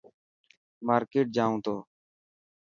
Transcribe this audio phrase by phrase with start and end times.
[0.87, 1.75] مارڪيٽ جائون تو.